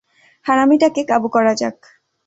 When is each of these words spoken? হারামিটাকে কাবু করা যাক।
হারামিটাকে 0.45 1.01
কাবু 1.09 1.27
করা 1.35 1.53
যাক। 1.55 1.77